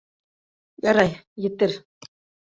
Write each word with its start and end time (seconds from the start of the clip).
Ярай, 0.87 1.11
етер... 1.45 1.75